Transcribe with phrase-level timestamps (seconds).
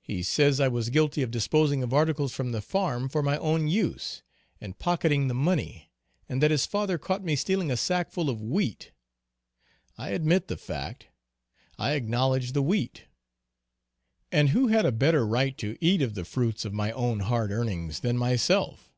[0.00, 3.66] He says I was guilty of disposing of articles from the farm for my own
[3.66, 4.22] use,
[4.60, 5.90] and pocketing the money,
[6.28, 8.92] and that his father caught me stealing a sack full of wheat.
[9.98, 11.08] I admit the fact.
[11.80, 13.06] I acknowledge the wheat.
[14.30, 17.50] And who had a better right to eat of the fruits of my own hard
[17.50, 18.92] earnings than myself?